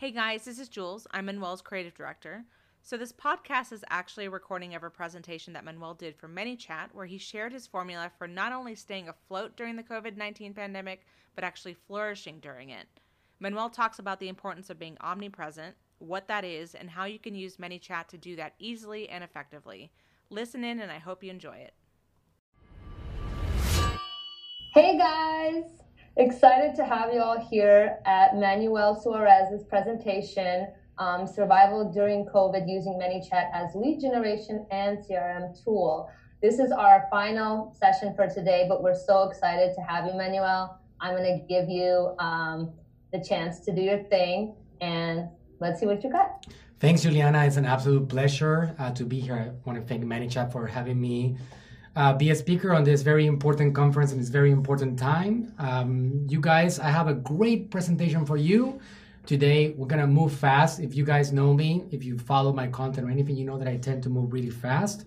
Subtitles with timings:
[0.00, 1.06] Hey guys, this is Jules.
[1.10, 2.46] I'm Manuel's creative director.
[2.80, 6.94] So, this podcast is actually a recording of a presentation that Manuel did for ManyChat,
[6.94, 11.04] where he shared his formula for not only staying afloat during the COVID 19 pandemic,
[11.34, 12.86] but actually flourishing during it.
[13.40, 17.34] Manuel talks about the importance of being omnipresent, what that is, and how you can
[17.34, 19.92] use ManyChat to do that easily and effectively.
[20.30, 21.74] Listen in, and I hope you enjoy it.
[24.72, 25.79] Hey guys!
[26.16, 30.66] Excited to have you all here at Manuel Suarez's presentation
[30.98, 36.10] um, survival during COVID using ManyChat as lead generation and CRM tool.
[36.42, 40.80] This is our final session for today, but we're so excited to have you, Manuel.
[41.00, 42.72] I'm going to give you um,
[43.12, 45.28] the chance to do your thing, and
[45.60, 46.44] let's see what you got.
[46.80, 47.44] Thanks, Juliana.
[47.44, 49.36] It's an absolute pleasure uh, to be here.
[49.36, 51.36] I want to thank ManyChat for having me
[51.96, 55.52] uh, be a speaker on this very important conference and this very important time.
[55.58, 58.80] Um, you guys, I have a great presentation for you.
[59.26, 60.80] Today, we're gonna move fast.
[60.80, 63.68] If you guys know me, if you follow my content or anything, you know that
[63.68, 65.04] I tend to move really fast.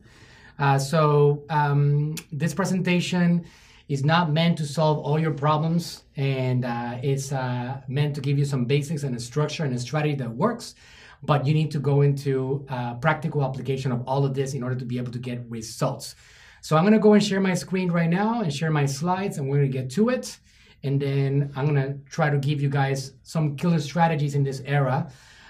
[0.60, 3.46] Uh, so um, this presentation
[3.90, 8.38] is not meant to solve all your problems, and uh, it's uh, meant to give
[8.38, 10.76] you some basics and a structure and a strategy that works.
[11.24, 14.76] But you need to go into uh, practical application of all of this in order
[14.76, 16.16] to be able to get results.
[16.64, 19.48] So I'm gonna go and share my screen right now and share my slides, and
[19.48, 20.40] we're gonna get to it
[20.84, 25.10] and then I'm gonna try to give you guys some killer strategies in this era.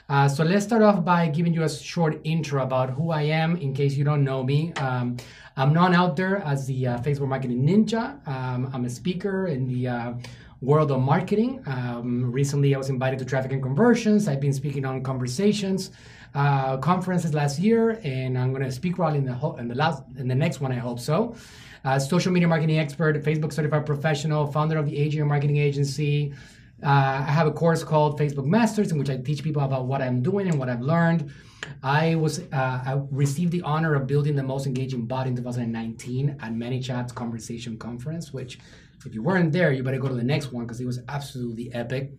[0.10, 3.56] Uh, so let's start off by giving you a short intro about who I am
[3.56, 4.74] in case you don't know me.
[4.74, 5.18] Um,
[5.58, 8.26] I'm known out there as the uh, Facebook Marketing Ninja.
[8.28, 10.14] Um, I'm a speaker in the uh,
[10.62, 11.64] world of marketing.
[11.66, 14.28] Um, recently, I was invited to Traffic and Conversions.
[14.28, 15.92] I've been speaking on conversations
[16.36, 19.76] uh, conferences last year, and I'm going to speak probably in the ho- in the
[19.76, 20.72] last in the next one.
[20.72, 21.36] I hope so
[21.86, 26.34] uh, social media marketing expert, Facebook certified professional, founder of the AGM marketing agency.
[26.82, 26.88] Uh,
[27.28, 30.22] I have a course called Facebook Masters in which I teach people about what I'm
[30.22, 31.32] doing and what I've learned.
[31.82, 36.38] I was uh, I received the honor of building the most engaging bot in 2019
[36.42, 38.60] at ManyChat's Conversation Conference, which
[39.06, 41.74] if you weren't there, you better go to the next one because it was absolutely
[41.74, 42.12] epic.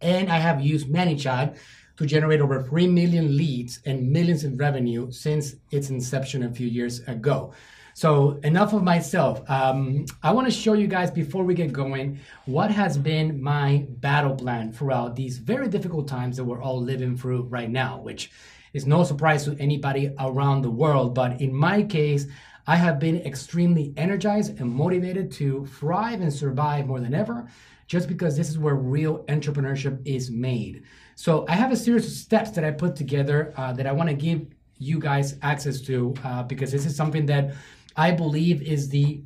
[0.00, 1.56] And I have used ManyChat
[1.96, 6.66] to generate over 3 million leads and millions in revenue since its inception a few
[6.66, 7.52] years ago.
[7.96, 9.48] So enough of myself.
[9.48, 13.86] Um, I want to show you guys before we get going what has been my
[13.88, 18.32] battle plan throughout these very difficult times that we're all living through right now, which
[18.72, 21.14] is no surprise to anybody around the world.
[21.14, 22.26] But in my case,
[22.66, 27.46] I have been extremely energized and motivated to thrive and survive more than ever,
[27.86, 30.82] just because this is where real entrepreneurship is made.
[31.16, 34.08] So I have a series of steps that I put together uh, that I want
[34.10, 34.46] to give
[34.78, 37.54] you guys access to uh, because this is something that
[37.96, 39.22] I believe is the,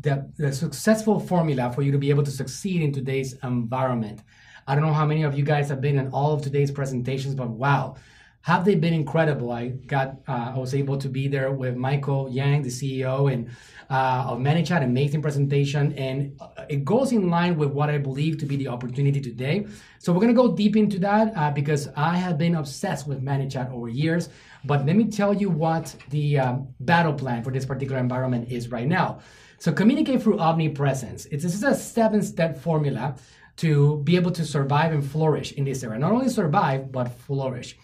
[0.00, 4.22] the, the successful formula for you to be able to succeed in today's environment.
[4.66, 7.34] I don't know how many of you guys have been in all of today's presentations,
[7.34, 7.96] but wow,
[8.46, 9.50] have they been incredible?
[9.50, 13.48] I got, uh, I was able to be there with Mikael Yang, the CEO, and
[13.90, 18.38] uh, of ManyChat, amazing presentation, and uh, it goes in line with what I believe
[18.38, 19.66] to be the opportunity today.
[19.98, 23.72] So we're gonna go deep into that uh, because I have been obsessed with ManyChat
[23.72, 24.28] over years.
[24.64, 28.70] But let me tell you what the um, battle plan for this particular environment is
[28.70, 29.18] right now.
[29.58, 31.26] So communicate through omnipresence.
[31.32, 33.16] It's, this is a seven-step formula
[33.56, 35.98] to be able to survive and flourish in this era.
[35.98, 37.76] Not only survive, but flourish.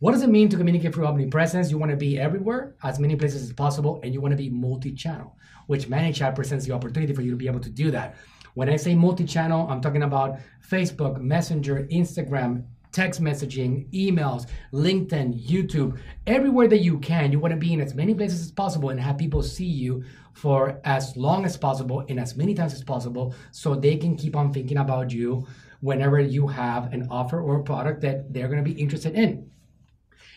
[0.00, 1.70] What does it mean to communicate through omnipresence?
[1.70, 4.48] You want to be everywhere, as many places as possible, and you want to be
[4.48, 8.16] multi-channel, which ManyChat presents the opportunity for you to be able to do that.
[8.54, 15.98] When I say multi-channel, I'm talking about Facebook, Messenger, Instagram, text messaging, emails, LinkedIn, YouTube,
[16.26, 17.30] everywhere that you can.
[17.30, 20.02] You want to be in as many places as possible and have people see you
[20.32, 24.34] for as long as possible and as many times as possible so they can keep
[24.34, 25.46] on thinking about you
[25.80, 29.50] whenever you have an offer or a product that they're going to be interested in.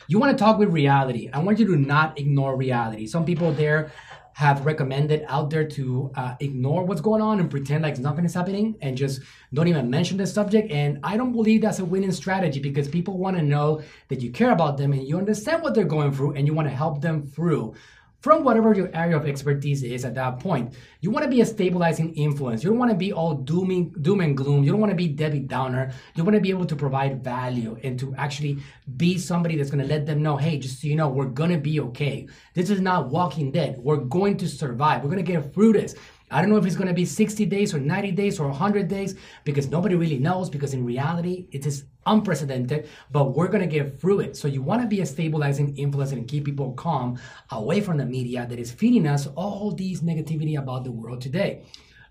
[0.07, 1.29] You want to talk with reality.
[1.31, 3.07] I want you to not ignore reality.
[3.07, 3.91] Some people there
[4.33, 8.33] have recommended out there to uh, ignore what's going on and pretend like nothing is
[8.33, 9.21] happening and just
[9.53, 10.71] don't even mention the subject.
[10.71, 14.31] And I don't believe that's a winning strategy because people want to know that you
[14.31, 16.99] care about them and you understand what they're going through and you want to help
[17.01, 17.75] them through
[18.23, 20.73] from whatever your area of expertise is at that point.
[21.01, 22.63] You want to be a stabilizing influence.
[22.63, 24.63] You don't want to be all dooming, doom and gloom.
[24.63, 25.91] You don't want to be Debbie Downer.
[26.15, 28.59] You want to be able to provide value and to actually
[28.95, 31.51] be somebody that's going to let them know, hey, just so you know, we're going
[31.51, 32.25] to be okay.
[32.53, 33.77] This is not Walking Dead.
[33.77, 35.03] We're going to survive.
[35.03, 35.93] We're going to get through this.
[36.33, 38.87] I don't know if it's going to be 60 days or 90 days or 100
[38.87, 43.67] days because nobody really knows because in reality it is unprecedented, but we're going to
[43.67, 44.35] get through it.
[44.35, 47.19] So you want to be a stabilizing influence and keep people calm
[47.51, 51.63] away from the media that is feeding us all these negativity about the world today.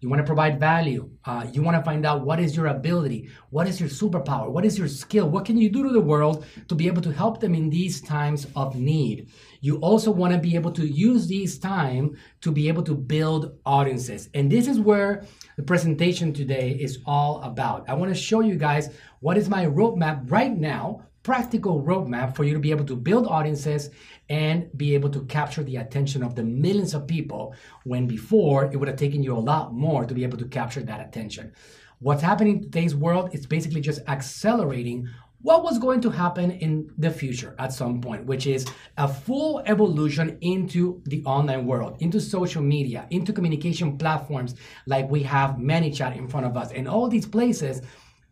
[0.03, 1.09] You want to provide value.
[1.25, 4.65] Uh, you want to find out what is your ability, what is your superpower, what
[4.65, 7.39] is your skill, what can you do to the world to be able to help
[7.39, 9.29] them in these times of need.
[9.61, 13.57] You also want to be able to use these time to be able to build
[13.65, 14.29] audiences.
[14.35, 15.25] And this is where
[15.57, 17.89] the presentation today is all about.
[17.89, 18.89] I want to show you guys
[19.21, 23.27] what is my roadmap right now practical roadmap for you to be able to build
[23.27, 23.91] audiences
[24.29, 27.55] and be able to capture the attention of the millions of people
[27.85, 30.83] when before it would have taken you a lot more to be able to capture
[30.83, 31.53] that attention.
[32.01, 35.09] What's happening in today's world is basically just accelerating
[35.43, 38.65] what was going to happen in the future at some point, which is
[38.97, 44.55] a full evolution into the online world, into social media, into communication platforms
[44.87, 47.83] like we have ManyChat in front of us, and all these places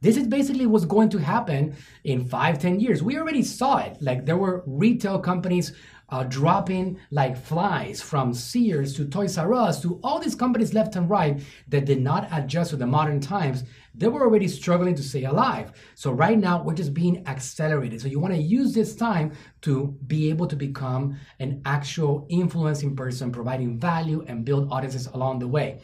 [0.00, 3.02] this is basically what's going to happen in five, ten years.
[3.02, 4.00] We already saw it.
[4.00, 5.72] Like there were retail companies
[6.10, 10.96] uh, dropping like flies from Sears to Toys R Us to all these companies left
[10.96, 13.64] and right that did not adjust to the modern times.
[13.94, 15.72] They were already struggling to stay alive.
[15.94, 18.00] So right now we're just being accelerated.
[18.00, 19.32] So you want to use this time
[19.62, 25.40] to be able to become an actual influencing person, providing value and build audiences along
[25.40, 25.80] the way.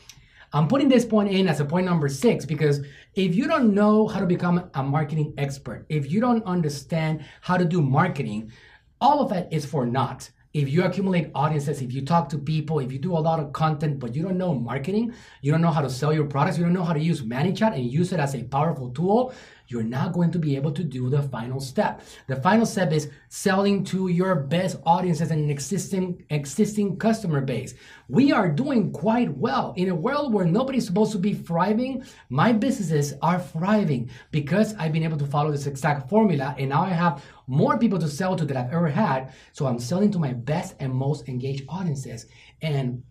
[0.56, 2.81] I'm putting this point in as a point number six because
[3.14, 7.58] if you don't know how to become a marketing expert, if you don't understand how
[7.58, 8.50] to do marketing,
[8.99, 10.31] all of that is for naught.
[10.55, 13.53] If you accumulate audiences, if you talk to people, if you do a lot of
[13.53, 15.12] content, but you don't know marketing,
[15.43, 17.75] you don't know how to sell your products, you don't know how to use ManyChat
[17.75, 19.35] and use it as a powerful tool,
[19.69, 22.03] you're not going to be able to do the final step.
[22.27, 27.75] The final step is selling to your best audiences and an existing existing customer base.
[28.09, 32.05] We are doing quite well in a world where nobody's supposed to be thriving.
[32.29, 36.83] My businesses are thriving because I've been able to follow this exact formula and now
[36.83, 39.33] I have more people to sell to than I've ever had.
[39.53, 42.27] So I'm selling to my best and most engaged audiences.
[42.62, 43.03] And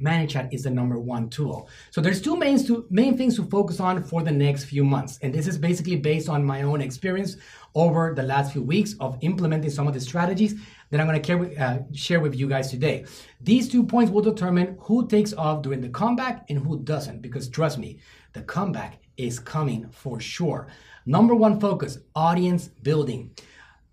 [0.00, 1.68] ManyChat is the number one tool.
[1.90, 5.18] So there's two main, two main things to focus on for the next few months.
[5.22, 7.36] And this is basically based on my own experience
[7.74, 10.60] over the last few weeks of implementing some of the strategies
[10.90, 13.04] that I'm going to uh, share with you guys today.
[13.40, 17.22] These two points will determine who takes off during the comeback and who doesn't.
[17.22, 17.98] Because trust me,
[18.32, 20.68] the comeback is coming for sure.
[21.06, 23.30] Number one focus, audience building.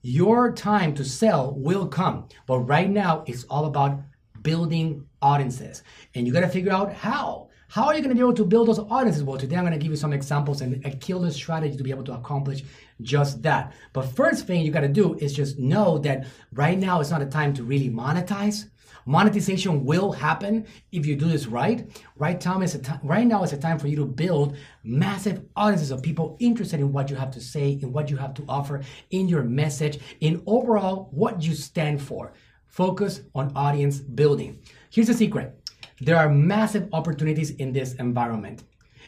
[0.01, 3.99] Your time to sell will come, but right now it's all about
[4.41, 5.83] building audiences.
[6.15, 7.49] And you got to figure out how.
[7.67, 9.23] How are you going to be able to build those audiences?
[9.23, 11.91] Well, today I'm going to give you some examples and a killer strategy to be
[11.91, 12.63] able to accomplish
[13.01, 13.71] just that.
[13.93, 17.21] But first thing you got to do is just know that right now it's not
[17.21, 18.69] a time to really monetize.
[19.05, 21.89] Monetization will happen if you do this right.
[22.17, 22.99] Right time is a time.
[23.03, 26.91] Right now is a time for you to build massive audiences of people interested in
[26.91, 28.81] what you have to say, in what you have to offer,
[29.11, 32.33] in your message, in overall what you stand for.
[32.67, 34.59] Focus on audience building.
[34.91, 35.57] Here's the secret.
[36.01, 38.63] There are massive opportunities in this environment.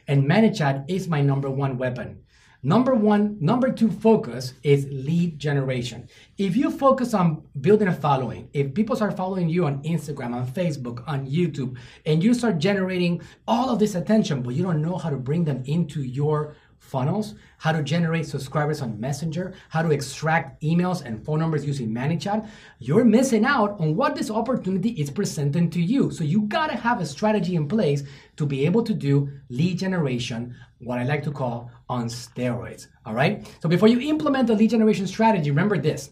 [0.07, 2.23] And ManyChat is my number one weapon.
[2.65, 6.07] Number one, number two focus is lead generation.
[6.37, 10.47] If you focus on building a following, if people start following you on Instagram, on
[10.47, 11.75] Facebook, on YouTube,
[12.05, 15.43] and you start generating all of this attention, but you don't know how to bring
[15.43, 21.23] them into your funnels, how to generate subscribers on Messenger, how to extract emails and
[21.25, 22.47] phone numbers using ManyChat,
[22.79, 26.11] you're missing out on what this opportunity is presenting to you.
[26.11, 28.03] So you gotta have a strategy in place
[28.35, 32.87] to be able to do lead generation, what I like to call on steroids.
[33.05, 33.47] All right.
[33.61, 36.11] So before you implement the lead generation strategy, remember this.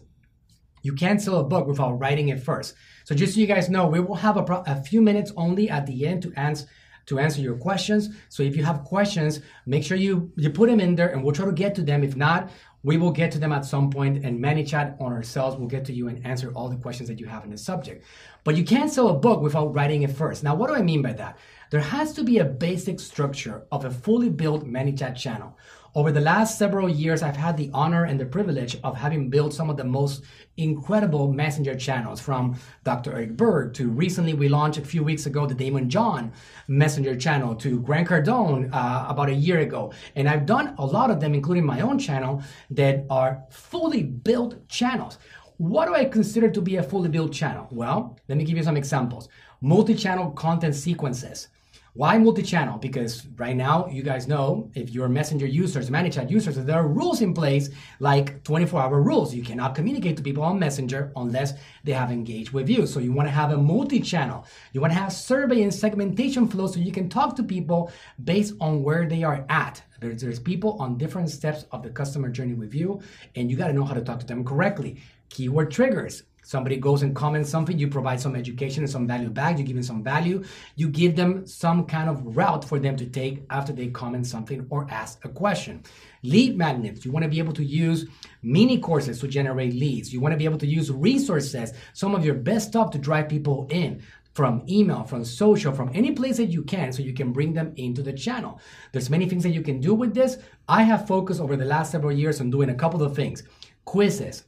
[0.82, 2.74] You can't sell a book without writing it first.
[3.04, 5.70] So just so you guys know, we will have a, pro- a few minutes only
[5.70, 6.66] at the end to answer
[7.06, 8.10] to answer your questions.
[8.28, 11.34] So if you have questions, make sure you, you put them in there and we'll
[11.34, 12.02] try to get to them.
[12.04, 12.50] If not,
[12.84, 15.92] we will get to them at some point and ManyChat on ourselves will get to
[15.92, 18.04] you and answer all the questions that you have in the subject.
[18.44, 20.42] But you can't sell a book without writing it first.
[20.42, 21.38] Now, what do I mean by that?
[21.70, 25.56] There has to be a basic structure of a fully built ManyChat channel.
[25.94, 29.52] Over the last several years, I've had the honor and the privilege of having built
[29.52, 30.22] some of the most
[30.56, 33.12] incredible messenger channels from Dr.
[33.12, 36.32] Eric Berg to recently we launched a few weeks ago the Daymond John
[36.66, 39.92] messenger channel to Grant Cardone uh, about a year ago.
[40.16, 44.66] And I've done a lot of them, including my own channel, that are fully built
[44.70, 45.18] channels.
[45.58, 47.68] What do I consider to be a fully built channel?
[47.70, 49.28] Well, let me give you some examples.
[49.60, 51.48] Multi-channel content sequences
[51.94, 52.78] why multi-channel?
[52.78, 57.20] Because right now, you guys know, if you're messenger users, ManyChat users, there are rules
[57.20, 57.68] in place
[58.00, 59.34] like 24-hour rules.
[59.34, 61.52] You cannot communicate to people on Messenger unless
[61.84, 62.86] they have engaged with you.
[62.86, 64.46] So you want to have a multi-channel.
[64.72, 67.92] You want to have survey and segmentation flow so you can talk to people
[68.24, 72.28] based on where they are at There's, there's people on different steps of the customer
[72.28, 73.00] journey with you,
[73.36, 75.00] and you got to know how to talk to them correctly.
[75.28, 76.24] Keyword triggers.
[76.44, 79.76] Somebody goes and comments something, you provide some education and some value back, you give
[79.76, 80.42] them some value,
[80.74, 84.66] you give them some kind of route for them to take after they comment something
[84.68, 85.82] or ask a question.
[86.24, 88.06] Lead magnets, you want to be able to use
[88.42, 90.12] mini courses to generate leads.
[90.12, 93.28] You want to be able to use resources, some of your best stuff to drive
[93.28, 94.02] people in
[94.34, 97.72] from email, from social, from any place that you can, so you can bring them
[97.76, 98.60] into the channel.
[98.90, 100.38] There's many things that you can do with this.
[100.68, 103.42] I have focused over the last several years on doing a couple of things
[103.84, 104.44] quizzes,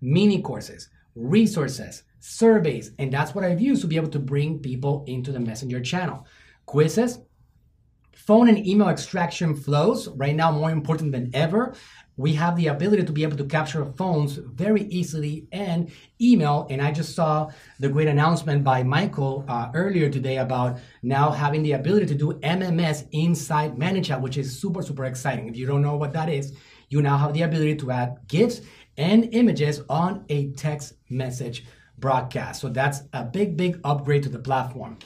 [0.00, 5.04] mini courses, resources, surveys, and that's what I've used to be able to bring people
[5.06, 6.26] into the Messenger channel.
[6.66, 7.18] Quizzes,
[8.14, 11.74] phone and email extraction flows, right now more important than ever
[12.20, 15.90] we have the ability to be able to capture phones very easily and
[16.20, 16.66] email.
[16.68, 21.62] And I just saw the great announcement by Michael uh, earlier today about now having
[21.62, 25.48] the ability to do MMS inside ManyChat, which is super, super exciting.
[25.48, 26.52] If you don't know what that is,
[26.90, 28.60] you now have the ability to add GIFs
[28.96, 31.64] and images on a text message
[31.98, 32.60] broadcast.
[32.60, 34.98] So that's a big, big upgrade to the platform.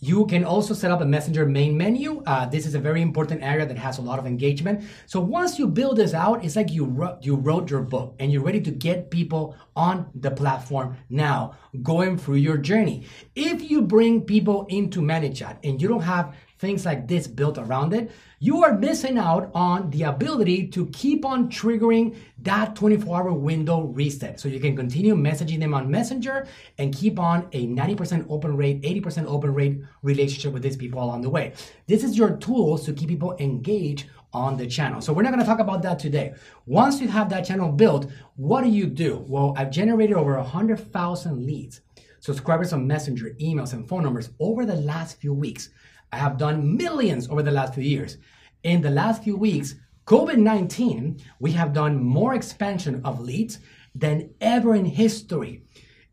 [0.00, 2.22] You can also set up a Messenger main menu.
[2.24, 4.84] Uh, this is a very important area that has a lot of engagement.
[5.06, 8.30] So once you build this out, it's like you wrote, you wrote your book and
[8.30, 13.06] you're ready to get people on the platform now, going through your journey.
[13.34, 17.92] If you bring people into ManyChat and you don't have things like this built around
[17.92, 18.10] it,
[18.40, 23.82] you are missing out on the ability to keep on triggering that 24 hour window
[23.82, 24.38] reset.
[24.38, 26.46] So you can continue messaging them on Messenger
[26.78, 31.22] and keep on a 90% open rate, 80% open rate relationship with these people along
[31.22, 31.52] the way.
[31.86, 35.00] This is your tools to keep people engaged on the channel.
[35.00, 36.34] So we're not going to talk about that today.
[36.66, 39.24] Once you have that channel built, what do you do?
[39.26, 41.80] Well, I've generated over 100,000 leads,
[42.20, 45.70] subscribers on Messenger, emails, and phone numbers over the last few weeks.
[46.12, 48.16] I have done millions over the last few years.
[48.62, 49.74] In the last few weeks,
[50.06, 53.58] COVID 19, we have done more expansion of leads
[53.94, 55.64] than ever in history.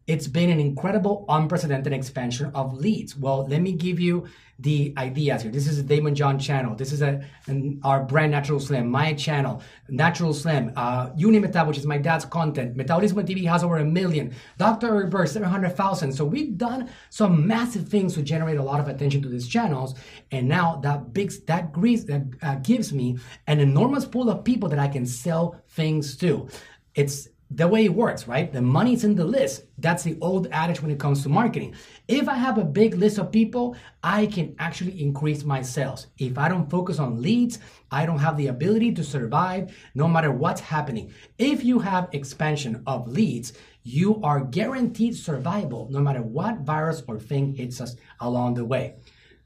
[0.08, 3.18] It's been an incredible, unprecedented expansion of leads.
[3.18, 4.28] Well, let me give you
[4.60, 5.52] the ideas here.
[5.52, 6.76] This is a Daymond John channel.
[6.76, 11.80] This is a an, our brand Natural Slim, my channel, Natural Slim, uh, Unimetab, which
[11.80, 12.76] is my dad's content.
[12.76, 14.34] Metabolism TV has over a million.
[14.58, 14.96] Dr.
[14.96, 16.14] Eric 700,000.
[16.14, 19.96] So we've done some massive things to generate a lot of attention to these channels.
[20.32, 24.70] And now that big, that, grease, that uh, gives me an enormous pool of people
[24.70, 26.48] that I can sell things to.
[26.94, 28.52] It's the way it works, right?
[28.52, 29.64] The money's in the list.
[29.78, 31.76] That's the old adage when it comes to marketing.
[32.08, 36.08] If I have a big list of people, I can actually increase my sales.
[36.18, 37.60] If I don't focus on leads,
[37.92, 41.14] I don't have the ability to survive no matter what's happening.
[41.38, 47.20] If you have expansion of leads, you are guaranteed survival no matter what virus or
[47.20, 48.96] thing hits us along the way.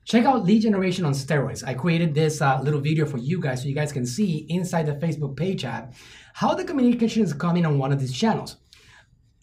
[0.09, 1.63] Check out lead generation on steroids.
[1.63, 4.87] I created this uh, little video for you guys so you guys can see inside
[4.87, 5.93] the Facebook page app
[6.33, 8.55] how the communication is coming on one of these channels.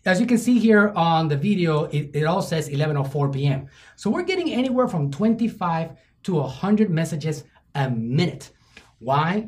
[0.05, 3.69] As you can see here on the video, it, it all says 11.04 p.m.
[3.95, 5.93] So we're getting anywhere from 25
[6.25, 7.45] to 100 messages
[7.77, 8.51] a minute.
[8.99, 9.47] Why?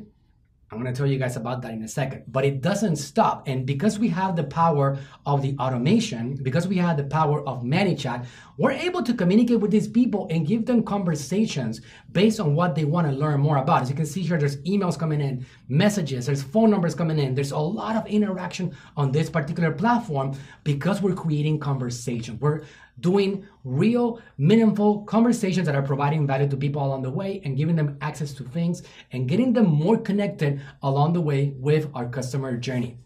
[0.71, 2.25] I'm going to tell you guys about that in a second.
[2.29, 3.49] But it doesn't stop.
[3.49, 7.63] And because we have the power of the automation, because we have the power of
[7.63, 8.27] ManyChat,
[8.59, 11.81] we're able to communicate with these people and give them conversations
[12.13, 13.83] based on what they want to learn more about.
[13.83, 17.35] As you can see here, there's emails coming in, messages, there's phone numbers coming in.
[17.35, 22.39] There's a lot of interaction on this particular platform because we're creating conversation.
[22.41, 22.65] We're
[23.01, 27.77] doing real, meaningful conversations that are providing value to people along the way and giving
[27.77, 32.57] them access to things and getting them more connected along the way with our customer
[32.57, 32.99] journey.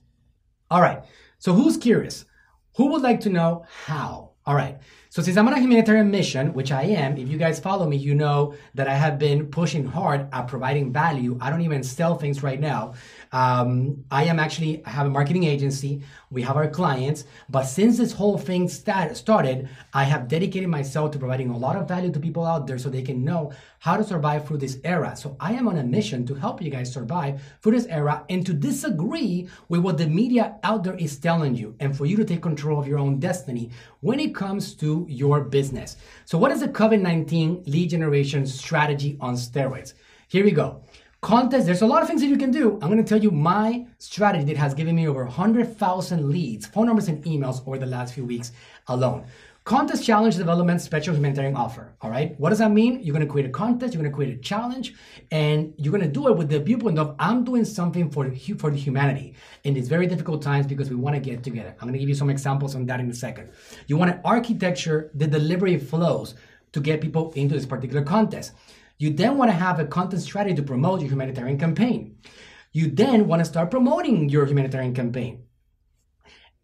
[0.70, 1.04] All right,
[1.38, 2.24] so who's curious?
[2.76, 4.32] Who would like to know how?
[4.44, 4.78] All right.
[5.08, 7.96] So since I'm on a humanitarian mission, which I am, if you guys follow me,
[7.96, 11.38] you know that I have been pushing hard at providing value.
[11.40, 12.94] I don't even sell things right now.
[13.32, 16.02] Um, I am actually I have a marketing agency.
[16.30, 21.12] We have our clients, but since this whole thing start, started, I have dedicated myself
[21.12, 23.96] to providing a lot of value to people out there so they can know how
[23.96, 25.16] to survive through this era.
[25.16, 28.44] So I am on a mission to help you guys survive through this era and
[28.44, 32.24] to disagree with what the media out there is telling you, and for you to
[32.24, 33.70] take control of your own destiny
[34.00, 35.96] when it comes to your business.
[36.26, 39.94] So, what is the COVID 19 lead generation strategy on steroids?
[40.28, 40.82] Here we go
[41.22, 41.66] contest.
[41.66, 42.72] There's a lot of things that you can do.
[42.82, 46.86] I'm going to tell you my strategy that has given me over 100,000 leads, phone
[46.86, 48.50] numbers, and emails over the last few weeks
[48.88, 49.24] alone.
[49.62, 51.92] Contest challenge development special humanitarian offer.
[52.02, 52.34] All right.
[52.40, 52.98] What does that mean?
[53.04, 54.94] You're going to create a contest, you're going to create a challenge,
[55.30, 58.72] and you're going to do it with the viewpoint of I'm doing something for, for
[58.72, 61.76] the humanity in these very difficult times because we want to get together.
[61.78, 63.50] I'm going to give you some examples on that in a second.
[63.86, 66.34] You want to architecture the delivery flows
[66.72, 68.54] to get people into this particular contest.
[69.02, 72.18] You then want to have a content strategy to promote your humanitarian campaign.
[72.70, 75.42] You then want to start promoting your humanitarian campaign.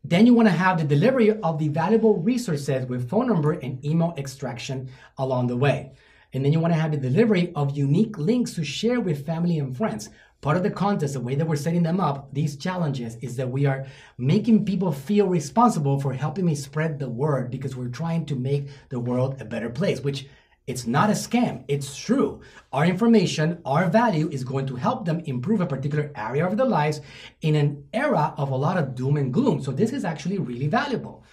[0.04, 3.85] Then you want to have the delivery of the valuable resources with phone number and
[3.85, 5.95] email extraction along the way.
[6.33, 9.59] And then you want to have the delivery of unique links to share with family
[9.59, 10.09] and friends.
[10.40, 13.50] Part of the contest, the way that we're setting them up, these challenges, is that
[13.50, 13.85] we are
[14.16, 18.68] making people feel responsible for helping me spread the word because we're trying to make
[18.90, 20.28] the world a better place, which
[20.68, 21.64] it's not a scam.
[21.66, 22.42] It's true.
[22.72, 26.66] Our information, our value is going to help them improve a particular area of their
[26.66, 27.00] lives
[27.40, 29.62] in an era of a lot of doom and gloom.
[29.62, 31.25] So this is actually really valuable.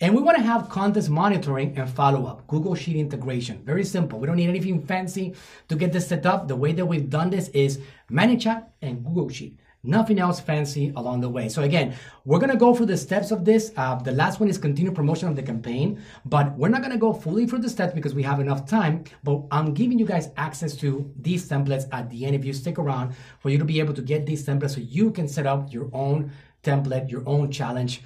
[0.00, 2.48] And we want to have contest monitoring and follow up.
[2.48, 3.62] Google Sheet integration.
[3.64, 4.18] Very simple.
[4.18, 5.34] We don't need anything fancy
[5.68, 6.48] to get this set up.
[6.48, 7.78] The way that we've done this is
[8.10, 9.56] ManyChat and Google Sheet.
[9.84, 11.48] Nothing else fancy along the way.
[11.50, 13.70] So again, we're gonna go through the steps of this.
[13.76, 17.12] Uh, the last one is continue promotion of the campaign, but we're not gonna go
[17.12, 19.04] fully through the steps because we have enough time.
[19.22, 22.78] But I'm giving you guys access to these templates at the end if you stick
[22.78, 25.70] around for you to be able to get these templates so you can set up
[25.70, 28.02] your own template, your own challenge,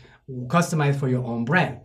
[0.49, 1.79] customized for your own brand.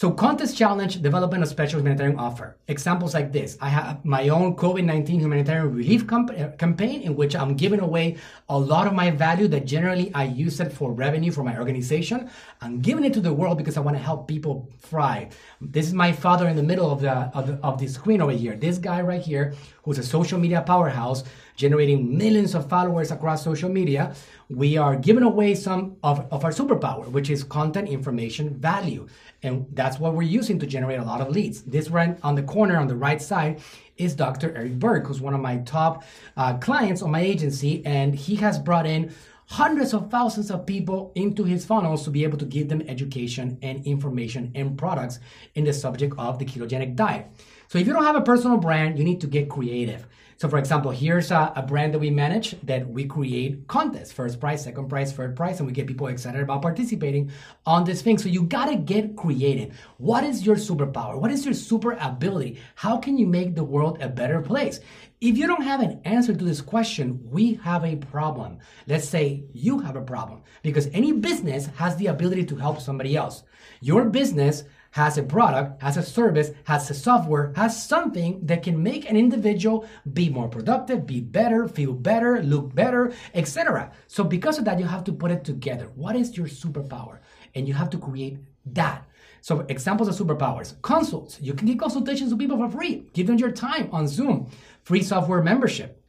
[0.00, 2.56] So contest challenge, development of special humanitarian offer.
[2.68, 3.58] Examples like this.
[3.60, 8.16] I have my own COVID-19 humanitarian relief comp- uh, campaign in which I'm giving away
[8.48, 12.30] a lot of my value that generally I use it for revenue for my organization.
[12.62, 15.36] I'm giving it to the world because I want to help people thrive.
[15.60, 18.32] This is my father in the middle of the, of the, of the screen over
[18.32, 18.56] here.
[18.56, 19.52] This guy right here,
[19.82, 21.24] who's a social media powerhouse,
[21.60, 24.14] generating millions of followers across social media.
[24.48, 29.06] We are giving away some of, of our superpower, which is content, information, value.
[29.42, 31.60] And that's what we're using to generate a lot of leads.
[31.62, 33.60] This right on the corner on the right side
[33.98, 34.56] is Dr.
[34.56, 36.02] Eric Berg, who's one of my top
[36.38, 37.84] uh, clients on my agency.
[37.84, 39.12] And he has brought in
[39.44, 43.58] hundreds of thousands of people into his funnels to be able to give them education
[43.60, 45.18] and information and products
[45.56, 47.26] in the subject of the ketogenic diet.
[47.68, 50.06] So if you don't have a personal brand, you need to get creative.
[50.40, 54.40] So for example, here's a, a, brand that we manage that we create contests, first
[54.40, 57.30] prize, second prize, third prize, and we get people excited about participating
[57.66, 58.16] on this thing.
[58.16, 59.78] So you gotta get creative.
[59.98, 61.20] What is your superpower?
[61.20, 62.58] What is your super ability?
[62.74, 64.80] How can you make the world a better place?
[65.20, 68.60] If you don't have an answer to this question, we have a problem.
[68.86, 73.14] Let's say you have a problem because any business has the ability to help somebody
[73.14, 73.42] else.
[73.82, 78.82] Your business has a product, has a service, has a software, has something that can
[78.82, 83.92] make an individual be more productive, be better, feel better, look better, etc.
[84.08, 85.90] So because of that, you have to put it together.
[85.94, 87.18] What is your superpower?
[87.54, 89.06] And you have to create that.
[89.42, 91.40] So examples of superpowers, consults.
[91.40, 93.08] You can give consultations to people for free.
[93.14, 94.50] Give them your time on Zoom.
[94.82, 95.99] Free software membership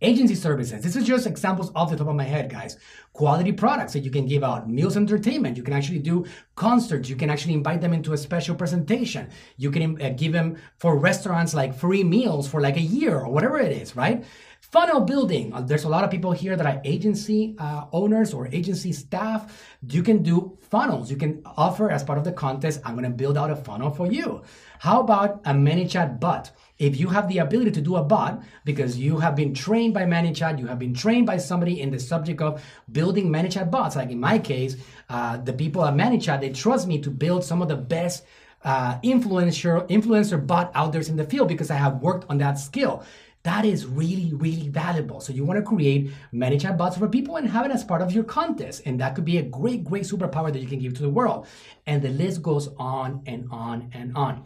[0.00, 0.82] Agency services.
[0.84, 2.76] This is just examples off the top of my head, guys.
[3.14, 4.70] Quality products that you can give out.
[4.70, 5.56] Meals entertainment.
[5.56, 7.08] You can actually do concerts.
[7.08, 9.28] You can actually invite them into a special presentation.
[9.56, 13.28] You can uh, give them for restaurants like free meals for like a year or
[13.28, 14.24] whatever it is, right?
[14.70, 15.54] Funnel building.
[15.54, 19.64] Uh, there's a lot of people here that are agency uh, owners or agency staff.
[19.88, 21.10] You can do funnels.
[21.10, 23.90] You can offer as part of the contest, I'm going to build out a funnel
[23.90, 24.42] for you.
[24.78, 26.50] How about a ManyChat bot?
[26.78, 30.02] If you have the ability to do a bot because you have been trained by
[30.02, 34.10] ManyChat, you have been trained by somebody in the subject of building ManyChat bots, like
[34.10, 34.76] in my case,
[35.08, 38.24] uh, the people at ManyChat, they trust me to build some of the best
[38.64, 42.58] uh, influencer influencer bot out there in the field because I have worked on that
[42.58, 43.04] skill.
[43.48, 45.20] That is really, really valuable.
[45.20, 48.12] So you want to create ManyChat bots for people and have it as part of
[48.12, 48.82] your contest.
[48.84, 51.46] And that could be a great, great superpower that you can give to the world.
[51.86, 54.44] And the list goes on and on and on.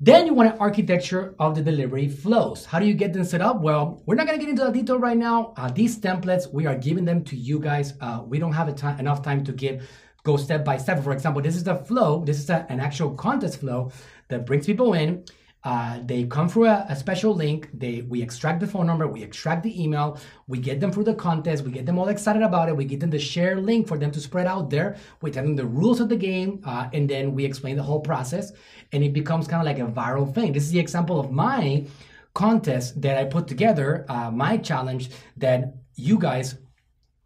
[0.00, 2.64] Then you want an architecture of the delivery flows.
[2.64, 3.60] How do you get them set up?
[3.60, 5.54] Well, we're not gonna get into the detail right now.
[5.56, 7.94] Uh, these templates, we are giving them to you guys.
[8.00, 9.88] Uh, we don't have time, enough time to give
[10.24, 11.04] go step by step.
[11.04, 12.24] For example, this is the flow.
[12.24, 13.92] This is a, an actual contest flow
[14.26, 15.24] that brings people in.
[15.64, 17.68] Uh, they come through a, a, special link.
[17.72, 21.14] They we extract the phone number, we extract the email, we get them through the
[21.14, 22.76] contest, we get them all excited about it.
[22.76, 24.96] We get them the share link for them to spread out there.
[25.20, 28.00] We tell them the rules of the game, uh, and then we explain the whole
[28.00, 28.52] process,
[28.90, 30.52] and it becomes kind of like a viral thing.
[30.52, 31.86] This is the example of my
[32.34, 36.56] contest that I put together, uh, my challenge that you guys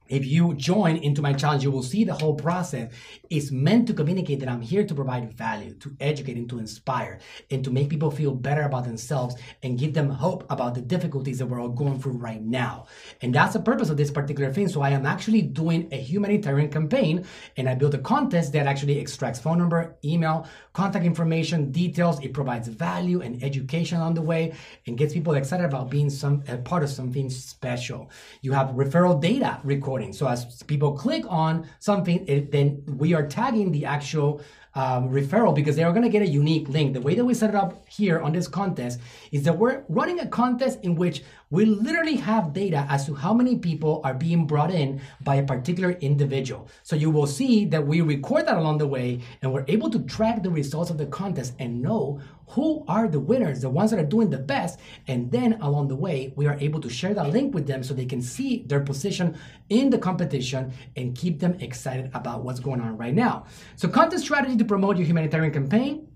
[0.09, 2.93] if you join into my challenge, you will see the whole process
[3.29, 7.19] is meant to communicate that I'm here to provide value, to educate and to inspire,
[7.51, 11.39] and to make people feel better about themselves and give them hope about the difficulties
[11.39, 12.87] that we're all going through right now.
[13.23, 14.69] And that's the purpose of this particular thing.
[14.69, 17.25] So I am actually doing a humanitarian campaign
[17.57, 22.23] and I built a contest that actually extracts phone number, email, contact information, details.
[22.23, 24.55] It provides value and education on the way
[24.87, 28.11] and gets people excited about being some part of something special.
[28.43, 33.27] You have referral data recorded So as people click on something, it, then we are
[33.27, 34.41] tagging the actual
[34.75, 36.93] um, referral because they are going to get a unique link.
[36.93, 39.01] The way that we set it up here on this contest
[39.33, 43.33] is that we're running a contest in which we literally have data as to how
[43.33, 46.69] many people are being brought in by a particular individual.
[46.83, 50.01] So you will see that we record that along the way and we're able to
[50.01, 54.01] track the results of the contest and know who are the winners, the ones that
[54.01, 54.81] are doing the best.
[55.07, 57.95] And then along the way, we are able to share that link with them so
[57.95, 59.37] they can see their position
[59.69, 63.47] in the competition and keep them excited about what's going on right now.
[63.77, 66.09] So, content strategy to promote your humanitarian campaign.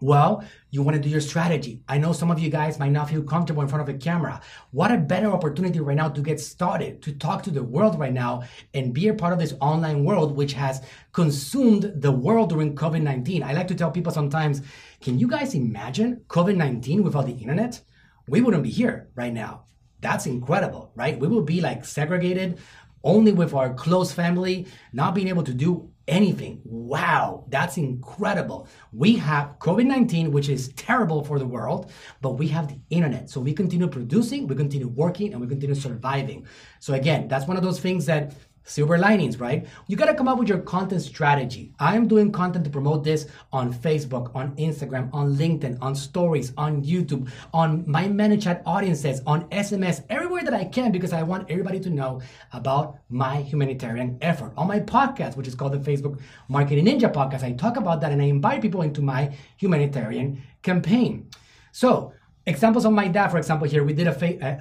[0.00, 1.82] Well, you want to do your strategy.
[1.88, 4.40] I know some of you guys might not feel comfortable in front of a camera.
[4.70, 8.12] What a better opportunity right now to get started, to talk to the world right
[8.12, 8.42] now
[8.74, 10.82] and be a part of this online world, which has
[11.12, 13.42] consumed the world during COVID 19.
[13.42, 14.62] I like to tell people sometimes,
[15.00, 17.80] can you guys imagine COVID 19 without the internet?
[18.28, 19.64] We wouldn't be here right now.
[20.00, 21.18] That's incredible, right?
[21.18, 22.58] We would be like segregated
[23.02, 26.60] only with our close family, not being able to do anything.
[26.64, 28.68] Wow, that's incredible.
[28.92, 31.90] We have COVID 19, which is terrible for the world,
[32.20, 33.30] but we have the internet.
[33.30, 36.46] So we continue producing, we continue working, and we continue surviving.
[36.80, 38.32] So, again, that's one of those things that
[38.66, 39.66] silver linings, right?
[39.86, 41.72] You got to come up with your content strategy.
[41.78, 46.52] I am doing content to promote this on Facebook, on Instagram, on LinkedIn, on stories,
[46.58, 51.50] on YouTube, on my ManyChat audiences, on SMS, everywhere that I can because I want
[51.50, 52.20] everybody to know
[52.52, 54.52] about my humanitarian effort.
[54.56, 58.12] On my podcast, which is called the Facebook Marketing Ninja Podcast, I talk about that
[58.12, 61.30] and I invite people into my humanitarian campaign.
[61.70, 62.12] So,
[62.48, 64.12] Examples of my dad, for example, here we did a,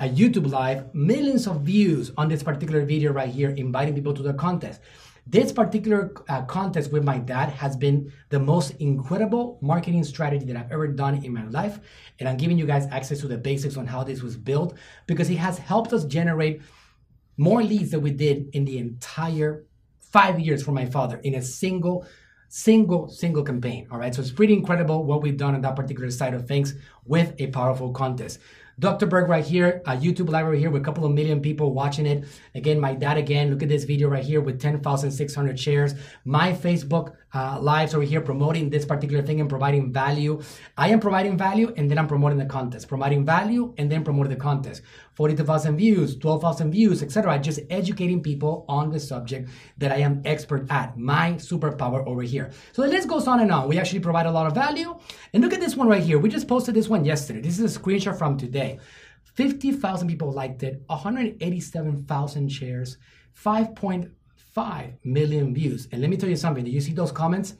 [0.03, 4.23] a, YouTube live, millions of views on this particular video right here, inviting people to
[4.23, 4.81] the contest.
[5.27, 10.57] This particular uh, contest with my dad has been the most incredible marketing strategy that
[10.57, 11.79] I've ever done in my life.
[12.19, 15.29] And I'm giving you guys access to the basics on how this was built because
[15.29, 16.63] it has helped us generate
[17.37, 19.67] more leads than we did in the entire
[19.99, 22.07] five years for my father in a single
[22.47, 26.09] single single campaign all right so it's pretty incredible what we've done on that particular
[26.09, 28.39] side of things with a powerful contest
[28.77, 29.05] Dr.
[29.05, 32.05] Berg right here, a YouTube live right here with a couple of million people watching
[32.05, 32.25] it.
[32.55, 35.93] Again, my dad again, look at this video right here with 10,600 shares.
[36.25, 40.41] My Facebook uh, lives over here promoting this particular thing and providing value.
[40.77, 42.87] I am providing value and then I'm promoting the contest.
[42.87, 44.81] Providing value and then promoting the contest.
[45.15, 47.37] 42,000 views, 12,000 views, etc.
[47.39, 50.97] Just educating people on the subject that I am expert at.
[50.97, 52.51] My superpower over here.
[52.71, 53.67] So the list goes on and on.
[53.67, 54.97] We actually provide a lot of value.
[55.33, 56.17] And look at this one right here.
[56.19, 57.41] We just posted this one yesterday.
[57.41, 58.79] This is a screenshot from today.
[59.35, 62.97] 50,000 people liked it, 187,000 shares,
[64.55, 65.87] 5.5 million views.
[65.91, 66.63] And let me tell you something.
[66.63, 67.55] Did you see those comments?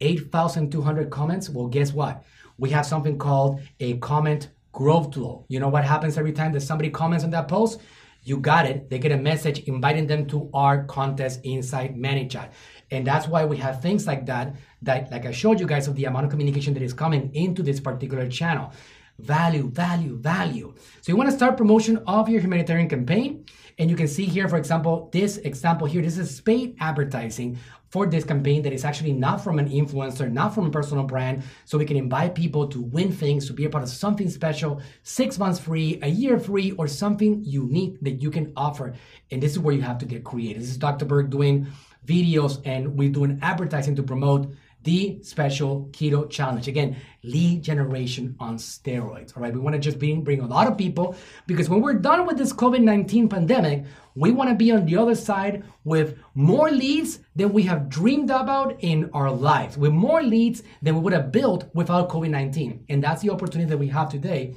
[0.00, 1.48] 8,200 comments.
[1.48, 2.24] Well, guess what?
[2.58, 5.46] We have something called a comment growth tool.
[5.48, 7.80] You know what happens every time that somebody comments on that post?
[8.24, 8.90] You got it.
[8.90, 12.50] They get a message inviting them to our contest inside ManyChat.
[12.90, 15.94] And that's why we have things like that, that like I showed you guys of
[15.94, 18.72] the amount of communication that is coming into this particular channel.
[19.18, 20.74] Value, value, value.
[21.00, 23.44] So you want to start promotion of your humanitarian campaign.
[23.78, 27.58] And you can see here, for example, this example here, this is paid advertising
[27.90, 31.44] for this campaign that is actually not from an influencer, not from a personal brand.
[31.64, 34.82] So we can invite people to win things, to be a part of something special,
[35.04, 38.94] six months free, a year free, or something unique that you can offer.
[39.30, 40.62] And this is where you have to get creative.
[40.62, 41.04] This is Dr.
[41.04, 41.68] Berg doing
[42.04, 44.52] videos and we're doing advertising to promote
[44.84, 46.68] the special keto challenge.
[46.68, 49.36] Again, lead generation on steroids.
[49.36, 51.16] All right, we want to just bring, bring a lot of people
[51.46, 54.96] because when we're done with this COVID 19 pandemic, we want to be on the
[54.96, 60.22] other side with more leads than we have dreamed about in our lives, with more
[60.22, 62.84] leads than we would have built without COVID 19.
[62.88, 64.54] And that's the opportunity that we have today.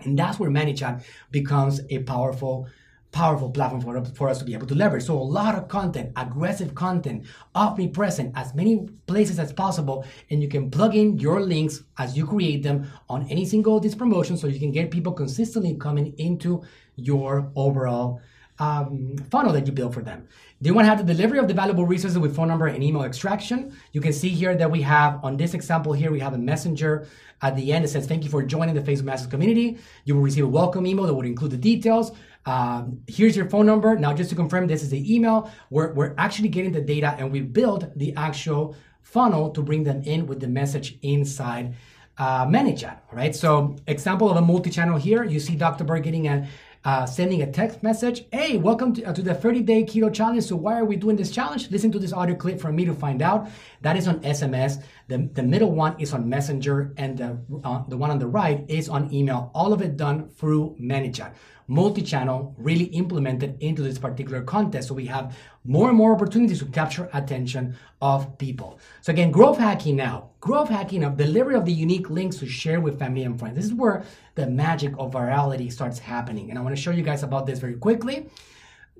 [0.00, 2.68] And that's where ManyChat becomes a powerful
[3.14, 5.04] powerful platform for, for us to be able to leverage.
[5.04, 10.48] So a lot of content, aggressive content, omnipresent, as many places as possible, and you
[10.48, 14.40] can plug in your links as you create them on any single of these promotions
[14.40, 16.62] so you can get people consistently coming into
[16.96, 18.20] your overall
[18.58, 20.28] um, funnel that you build for them.
[20.60, 23.02] They want to have the delivery of the valuable resources with phone number and email
[23.02, 23.76] extraction.
[23.92, 27.06] You can see here that we have, on this example here, we have a messenger
[27.42, 29.78] at the end that says, thank you for joining the Facebook Masters community.
[30.04, 32.12] You will receive a welcome email that would include the details.
[32.46, 33.96] Um, here's your phone number.
[33.96, 35.50] Now, just to confirm, this is the email.
[35.70, 40.02] We're, we're actually getting the data and we build the actual funnel to bring them
[40.04, 41.74] in with the message inside
[42.16, 43.00] uh, ManyChat.
[43.10, 43.34] All right.
[43.34, 45.24] So, example of a multi-channel here.
[45.24, 45.84] You see Dr.
[45.84, 46.48] Berg getting a
[46.84, 48.26] uh, sending a text message.
[48.30, 50.44] Hey, welcome to, uh, to the 30 day keto challenge.
[50.44, 51.70] So, why are we doing this challenge?
[51.70, 53.48] Listen to this audio clip from me to find out.
[53.80, 54.82] That is on SMS.
[55.08, 58.64] The, the middle one is on Messenger, and the, uh, the one on the right
[58.68, 59.50] is on email.
[59.54, 61.34] All of it done through ManyChat.
[61.66, 64.88] multi-channel really implemented into this particular contest.
[64.88, 68.78] So we have more and more opportunities to capture attention of people.
[69.00, 72.78] So again, growth hacking now, growth hacking of delivery of the unique links to share
[72.78, 73.56] with family and friends.
[73.56, 74.04] This is where
[74.34, 76.50] the magic of virality starts happening.
[76.50, 78.28] And I want to show you guys about this very quickly.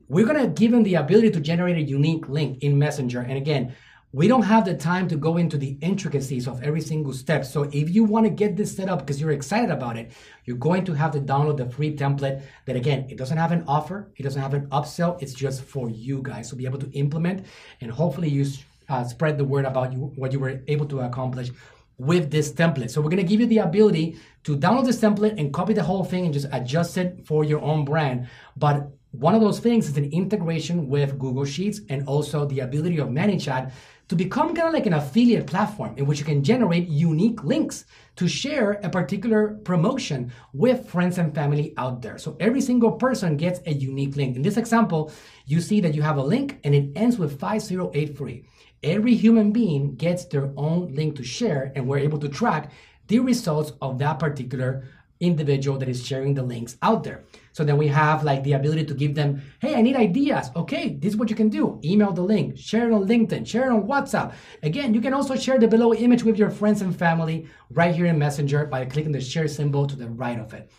[0.08, 3.20] We're going to give them the ability to generate a unique link in Messenger.
[3.20, 3.74] And again,
[4.10, 7.44] we don't have the time to go into the intricacies of every single step.
[7.44, 10.12] So if you want to get this set up because you're excited about it,
[10.46, 13.64] you're going to have to download the free template that again, it doesn't have an
[13.68, 16.90] offer, it doesn't have an upsell, it's just for you guys to be able to
[16.92, 17.44] implement
[17.82, 18.46] and hopefully you
[18.88, 21.50] uh, spread the word about you what you were able to accomplish
[21.98, 22.90] with this template.
[22.90, 25.82] So we're going to give you the ability to download this template and copy the
[25.82, 28.28] whole thing and just adjust it for your own brand.
[28.56, 32.98] But one of those things is an integration with Google Sheets and also the ability
[32.98, 33.70] of ManyChat
[34.08, 37.84] to become kind of like an affiliate platform in which you can generate unique links
[38.16, 42.18] to share a particular promotion with friends and family out there.
[42.18, 44.36] So every single person gets a unique link.
[44.36, 45.10] In this example,
[45.46, 48.44] you see that you have a link and it ends with 5083.
[48.84, 52.70] Every human being gets their own link to share, and we're able to track
[53.08, 54.84] the results of that particular
[55.20, 57.24] individual that is sharing the links out there.
[57.52, 60.50] So then we have like the ability to give them, hey, I need ideas.
[60.54, 61.80] Okay, this is what you can do.
[61.82, 64.34] Email the link, share it on LinkedIn, share it on WhatsApp.
[64.62, 68.06] Again, you can also share the below image with your friends and family right here
[68.06, 70.70] in Messenger by clicking the share symbol to the right of it.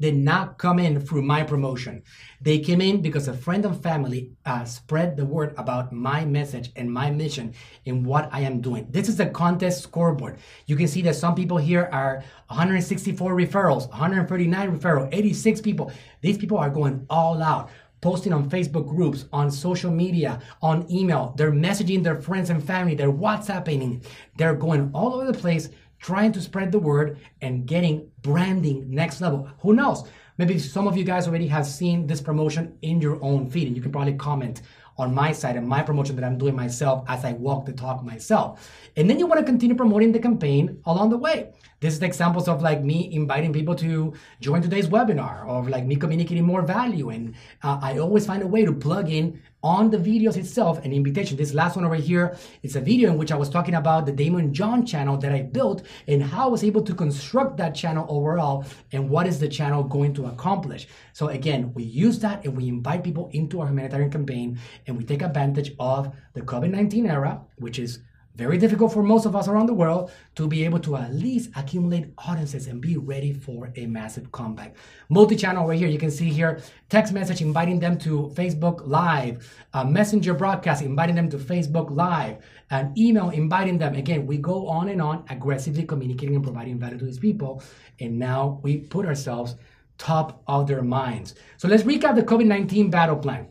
[0.00, 2.02] did not come in through my promotion.
[2.40, 6.70] They came in because a friend and family uh, spread the word about my message
[6.76, 7.54] and my mission
[7.86, 8.86] and what I am doing.
[8.90, 10.38] This is the contest scoreboard.
[10.66, 15.90] You can see that some people here are 164 referrals, 139 referrals, 86 people.
[16.20, 21.34] These people are going all out posting on Facebook groups, on social media, on email.
[21.36, 22.94] They're messaging their friends and family.
[22.94, 24.04] They're WhatsApping.
[24.36, 29.20] They're going all over the place trying to spread the word and getting branding next
[29.20, 29.48] level.
[29.60, 30.04] Who knows?
[30.38, 33.76] Maybe some of you guys already have seen this promotion in your own feed, and
[33.76, 34.62] you can probably comment
[34.96, 38.04] on my side and my promotion that I'm doing myself as I walk the talk
[38.04, 38.70] myself.
[38.96, 41.52] And then you want to continue promoting the campaign along the way.
[41.80, 45.86] This is the examples of like me inviting people to join today's webinar or like
[45.86, 47.10] me communicating more value.
[47.10, 50.92] And uh, I always find a way to plug in on the videos itself an
[50.92, 51.36] invitation.
[51.36, 54.12] This last one over here is a video in which I was talking about the
[54.12, 58.06] Daymond John channel that I built and how I was able to construct that channel
[58.08, 60.86] overall and what is the channel going to accomplish.
[61.12, 65.04] So again, we use that and we invite people into our humanitarian campaign and we
[65.04, 68.00] take advantage of the COVID-19 era, which is
[68.38, 71.50] very difficult for most of us around the world to be able to at least
[71.56, 74.76] accumulate audiences and be ready for a massive comeback.
[75.08, 79.84] Multi-channel right here, you can see here, text message inviting them to Facebook Live, a
[79.84, 82.36] messenger broadcast inviting them to Facebook Live,
[82.70, 83.96] an email inviting them.
[83.96, 87.60] Again, we go on and on aggressively communicating and providing value to these people.
[87.98, 89.56] And now we put ourselves
[89.98, 91.34] top of their minds.
[91.56, 93.48] So let's recap the COVID-19 battle plan.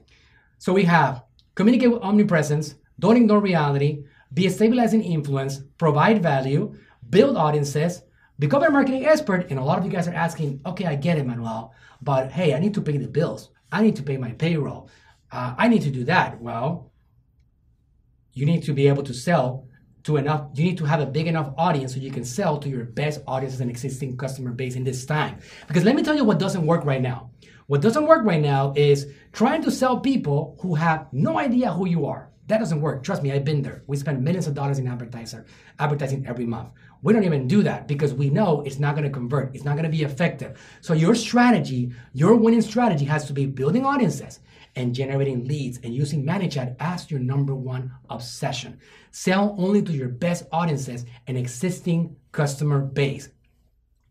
[0.60, 1.24] So we have
[1.56, 6.76] communicate with omnipresence, don't ignore reality, be a stabilizing influence, provide value,
[7.10, 8.02] build audiences,
[8.40, 9.48] become a marketing expert.
[9.50, 12.54] And a lot of you guys are asking, okay, I get it, Manuel, but hey,
[12.54, 13.50] I need to pay the bills.
[13.72, 14.90] I need to pay my payroll.
[15.32, 16.40] Uh, I need to do that.
[16.42, 16.92] Well,
[18.34, 19.68] you need to be able to sell
[20.04, 20.48] to enough.
[20.54, 23.22] You need to have a big enough audience so you can sell to your best
[23.28, 25.40] audiences and existing customer base in this time.
[25.68, 27.32] Because let me tell you what doesn't work right now.
[27.66, 31.88] What doesn't work right now is trying to sell people who have no idea who
[31.88, 32.30] you are.
[32.48, 33.04] That doesn't work.
[33.04, 33.84] Trust me, I've been there.
[33.88, 35.46] We spend millions of dollars in advertiser,
[35.80, 36.70] advertising every month.
[37.02, 39.54] We don't even do that because we know it's not going to convert.
[39.54, 40.58] It's not going to be effective.
[40.80, 44.40] So your strategy, your winning strategy has to be building audiences
[44.78, 48.80] and generating leads and using ManyChat as your number one obsession.
[49.12, 53.30] Sell only to your best audiences and existing customer base.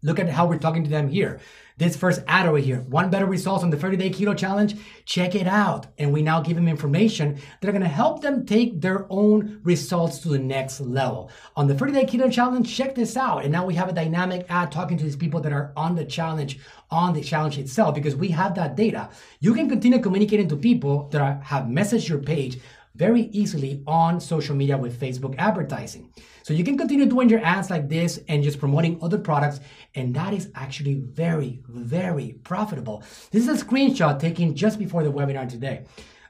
[0.03, 1.41] Look at how we're talking to them here.
[1.79, 4.77] This first ad over here, one better results on the 30 day keto challenge.
[5.05, 5.87] Check it out.
[5.99, 9.61] And we now give them information that are going to help them take their own
[9.63, 11.31] results to the next level.
[11.55, 13.43] On the 30 day keto challenge, check this out.
[13.43, 16.07] And now we have a dynamic ad talking to these people that are on the
[16.07, 16.59] challenge,
[16.91, 19.11] on the challenge itself, because we have that data.
[19.41, 22.59] You can continue communicating to people that are, have messaged your page
[22.97, 26.11] very easily on social media with Facebook advertising.
[26.43, 29.61] So you can continue doing your ads like this and just promoting other products.
[29.95, 33.03] And that is actually very, very profitable.
[33.31, 35.85] This is a screenshot taken just before the webinar today.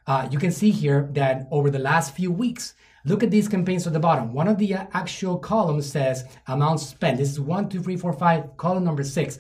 [0.07, 2.75] Uh, you can see here that over the last few weeks,
[3.05, 4.33] look at these campaigns at the bottom.
[4.33, 7.19] One of the uh, actual columns says amount spent.
[7.19, 9.39] This is one, two, three, four, five, column number six,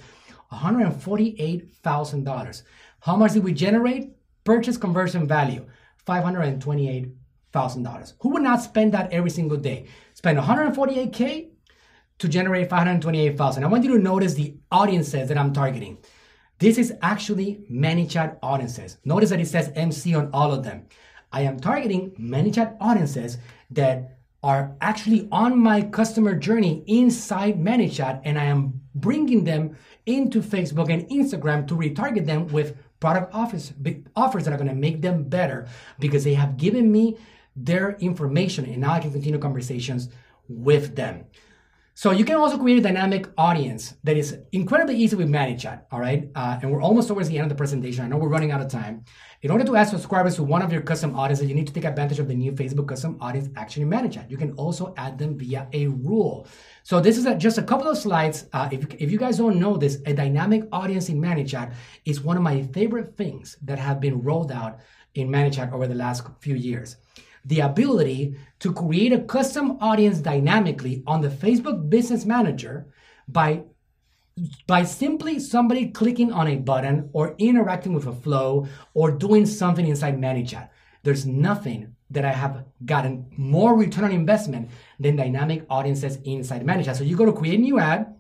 [0.52, 2.62] $148,000.
[3.00, 4.12] How much did we generate?
[4.44, 5.66] Purchase conversion value.
[7.57, 8.12] $528,000.
[8.21, 9.87] Who would not spend that every single day?
[10.14, 11.49] Spend 148K
[12.19, 13.64] to generate 528,000.
[13.64, 15.99] I want you to notice the audiences that I'm targeting.
[16.59, 18.99] This is actually ManyChat audiences.
[19.05, 20.87] Notice that it says MC on all of them.
[21.33, 23.38] I am targeting ManyChat audiences
[23.71, 30.40] that are actually on my customer journey inside ManyChat, and I am bringing them into
[30.40, 33.73] Facebook and Instagram to retarget them with product offers,
[34.14, 35.66] offers that are going to make them better
[35.99, 37.19] because they have given me
[37.57, 40.11] their information and now I can continue conversations
[40.49, 41.25] with them.
[41.99, 45.99] So you can also create a dynamic audience that is incredibly easy with ManyChat, all
[45.99, 46.29] right?
[46.35, 48.05] Uh, and we're almost towards the end of the presentation.
[48.05, 49.03] I know we're running out of time.
[49.40, 51.87] In order to add subscribers to one of your custom audiences, you need to take
[51.87, 54.31] advantage of the new Facebook custom audience action in ManyChat.
[54.31, 56.47] You can also add them via a rule.
[56.83, 58.45] So this is a, just a couple of slides.
[58.53, 61.73] Uh, if, if you guys don't know this, a dynamic audience in ManyChat
[62.05, 64.81] is one of my favorite things that have been rolled out
[65.14, 66.97] in ManyChat over the last few years
[67.46, 72.87] the ability to create a custom audience dynamically on the Facebook Business Manager
[73.28, 73.62] by
[74.66, 79.87] by simply somebody clicking on a button or interacting with a flow or doing something
[79.87, 80.68] inside ManyChat.
[81.02, 86.96] There's nothing that I have gotten more return on investment than dynamic audiences inside ManyChat.
[86.96, 88.14] So you go to create a new ad,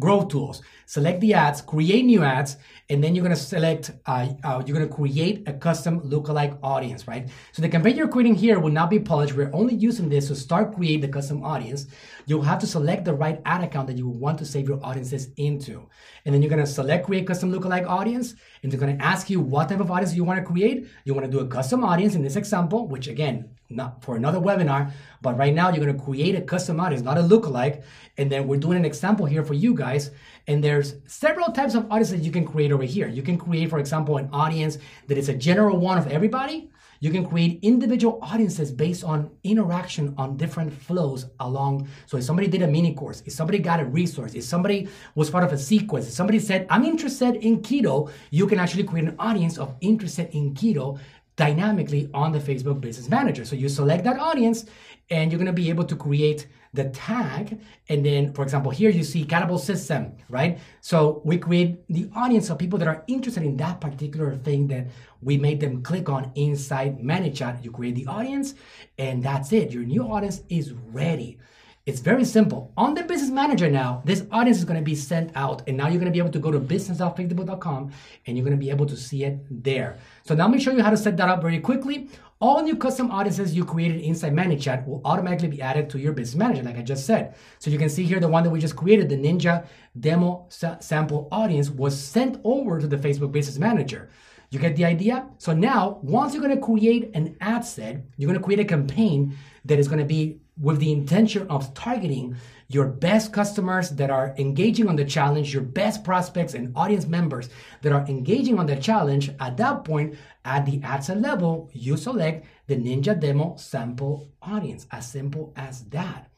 [0.00, 2.56] growth tools, select the ads, create new ads,
[2.88, 7.28] and then you're gonna select, uh, uh, you're gonna create a custom lookalike audience, right?
[7.52, 9.34] So the campaign you're creating here will not be polished.
[9.34, 11.86] We're only using this to start create the custom audience.
[12.26, 15.28] You'll have to select the right ad account that you want to save your audiences
[15.36, 15.88] into.
[16.24, 19.68] And then you're gonna select create custom lookalike audience, and they're gonna ask you what
[19.68, 20.86] type of audience you wanna create.
[21.04, 24.92] You wanna do a custom audience in this example, which again, not for another webinar,
[25.20, 27.82] but right now you're gonna create a custom audience, not a lookalike.
[28.18, 30.10] And then we're doing an example here for you guys.
[30.46, 33.08] And there's several types of audiences you can create over here.
[33.08, 36.70] You can create, for example, an audience that is a general one of everybody.
[37.02, 41.88] You can create individual audiences based on interaction on different flows along.
[42.06, 45.28] So if somebody did a mini course, if somebody got a resource, if somebody was
[45.28, 49.08] part of a sequence, if somebody said, I'm interested in keto, you can actually create
[49.08, 51.00] an audience of interested in keto
[51.36, 53.44] dynamically on the Facebook Business Manager.
[53.44, 54.66] So you select that audience
[55.10, 57.60] and you're gonna be able to create the tag.
[57.88, 60.58] And then, for example, here you see Catapult System, right?
[60.80, 64.88] So we create the audience of people that are interested in that particular thing that
[65.20, 67.62] we made them click on inside ManyChat.
[67.62, 68.54] You create the audience
[68.98, 69.70] and that's it.
[69.70, 71.38] Your new audience is ready.
[71.84, 72.72] It's very simple.
[72.76, 75.88] On the business manager now, this audience is going to be sent out, and now
[75.88, 77.90] you're going to be able to go to business.facebook.com
[78.24, 79.98] and you're going to be able to see it there.
[80.22, 82.08] So now let me show you how to set that up very quickly.
[82.40, 86.36] All new custom audiences you created inside ManyChat will automatically be added to your business
[86.36, 87.34] manager, like I just said.
[87.58, 89.66] So you can see here the one that we just created, the Ninja
[89.98, 94.08] demo sample audience was sent over to the Facebook Business Manager.
[94.50, 95.26] You get the idea?
[95.38, 98.64] So now, once you're going to create an ad set, you're going to create a
[98.64, 102.36] campaign that is going to be with the intention of targeting
[102.68, 107.50] your best customers that are engaging on the challenge, your best prospects and audience members
[107.82, 111.96] that are engaging on the challenge, at that point, at the ad set level, you
[111.96, 114.86] select the Ninja Demo sample audience.
[114.90, 116.30] As simple as that.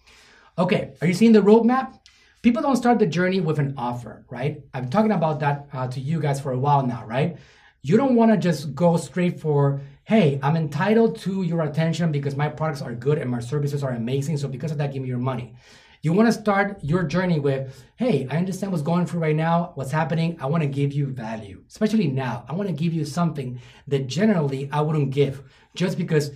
[0.58, 2.00] Okay, are you seeing the roadmap?
[2.42, 4.62] People don't start the journey with an offer, right?
[4.74, 7.36] I'm talking about that uh, to you guys for a while now, right?
[7.82, 12.36] You don't want to just go straight for hey, I'm entitled to your attention because
[12.36, 14.36] my products are good and my services are amazing.
[14.36, 15.54] So because of that, give me your money.
[16.02, 19.72] You want to start your journey with, hey, I understand what's going through right now,
[19.76, 20.36] what's happening.
[20.38, 22.44] I want to give you value, especially now.
[22.46, 25.42] I want to give you something that generally I wouldn't give
[25.74, 26.32] just because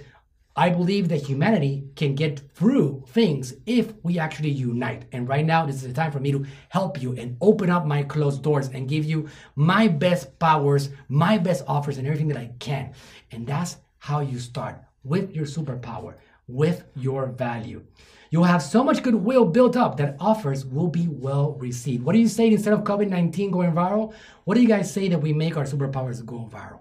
[0.58, 5.04] I believe that humanity can get through things if we actually unite.
[5.12, 7.86] And right now, this is the time for me to help you and open up
[7.86, 12.36] my closed doors and give you my best powers, my best offers, and everything that
[12.36, 12.92] I can.
[13.30, 16.14] And that's how you start with your superpower,
[16.48, 17.84] with your value.
[18.30, 22.02] You'll have so much goodwill built up that offers will be well received.
[22.02, 24.12] What do you say instead of COVID 19 going viral?
[24.42, 26.80] What do you guys say that we make our superpowers go viral?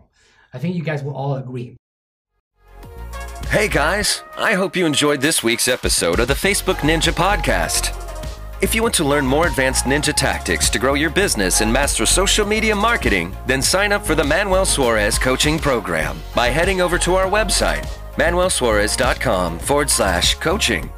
[0.52, 1.77] I think you guys will all agree.
[3.50, 7.94] Hey guys, I hope you enjoyed this week's episode of the Facebook Ninja Podcast.
[8.62, 12.06] If you want to learn more advanced ninja tactics to grow your business and master
[12.06, 16.98] social media marketing, then sign up for the Manuel Suarez Coaching Program by heading over
[17.00, 17.86] to our website,
[18.16, 20.92] manuelsuarez.com forward slash coaching.